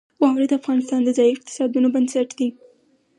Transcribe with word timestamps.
واوره 0.21 0.45
د 0.49 0.53
افغانستان 0.61 0.99
د 1.03 1.09
ځایي 1.17 1.31
اقتصادونو 1.33 1.87
بنسټ 1.95 2.29
دی. 2.39 2.49